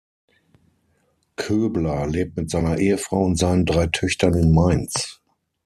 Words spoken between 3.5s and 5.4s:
drei Töchtern in Mainz.